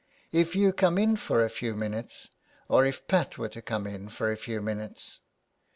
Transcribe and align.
"If 0.41 0.55
you 0.55 0.73
come 0.73 0.97
in 0.97 1.15
for 1.15 1.43
a 1.43 1.49
few 1.51 1.75
minutes, 1.75 2.27
or 2.67 2.87
if 2.87 3.05
Pat 3.07 3.37
were 3.37 3.49
to 3.49 3.61
come 3.61 3.85
in 3.85 4.09
for 4.09 4.31
a 4.31 4.35
few 4.35 4.59
minutes. 4.59 5.19